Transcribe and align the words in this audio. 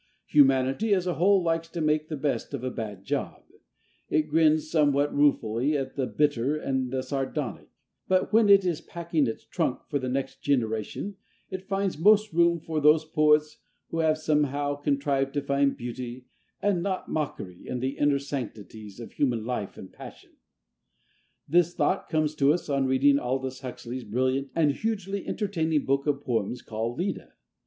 Humanity 0.25 0.95
as 0.95 1.05
a 1.05 1.13
whole 1.13 1.43
likes 1.43 1.67
to 1.67 1.79
make 1.79 2.07
the 2.09 2.17
best 2.17 2.55
of 2.55 2.63
a 2.63 2.71
bad 2.71 3.03
job: 3.03 3.43
it 4.09 4.23
grins 4.23 4.67
somewhat 4.71 5.13
ruefully 5.15 5.77
at 5.77 5.95
the 5.95 6.07
bitter 6.07 6.55
and 6.57 6.89
the 6.89 7.03
sardonic; 7.03 7.69
but 8.07 8.33
when 8.33 8.49
it 8.49 8.65
is 8.65 8.81
packing 8.81 9.27
its 9.27 9.45
trunk 9.45 9.81
for 9.89 9.99
the 9.99 10.09
next 10.09 10.41
generation 10.41 11.17
it 11.51 11.67
finds 11.67 11.99
most 11.99 12.33
room 12.33 12.59
for 12.59 12.81
those 12.81 13.05
poets 13.05 13.59
who 13.91 13.99
have 13.99 14.17
somehow 14.17 14.73
contrived 14.73 15.35
to 15.35 15.41
find 15.43 15.77
beauty 15.77 16.25
and 16.63 16.81
not 16.81 17.07
mockery 17.07 17.67
in 17.67 17.79
the 17.79 17.95
inner 17.99 18.17
sanctities 18.17 18.99
of 18.99 19.11
human 19.11 19.45
life 19.45 19.77
and 19.77 19.93
passion. 19.93 20.31
This 21.47 21.75
thought 21.75 22.09
comes 22.09 22.33
to 22.37 22.51
us 22.53 22.69
on 22.69 22.87
reading 22.87 23.19
Aldous 23.19 23.59
Huxley's 23.59 24.03
brilliant 24.03 24.49
and 24.55 24.71
hugely 24.71 25.27
entertaining 25.27 25.85
book 25.85 26.07
of 26.07 26.23
poems 26.23 26.63
called 26.63 26.97
"Leda." 26.97 27.33